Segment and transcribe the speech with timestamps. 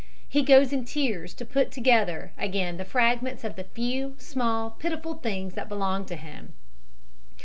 [0.27, 5.13] He goes in tears to put together again the fragments of the few, small, pitiful
[5.13, 6.53] things that belonged to him.